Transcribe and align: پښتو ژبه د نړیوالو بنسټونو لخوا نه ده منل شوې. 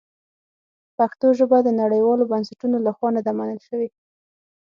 پښتو 0.97 1.27
ژبه 1.39 1.57
د 1.63 1.69
نړیوالو 1.81 2.29
بنسټونو 2.31 2.77
لخوا 2.87 3.09
نه 3.15 3.21
ده 3.25 3.31
منل 3.39 3.59
شوې. 3.67 3.87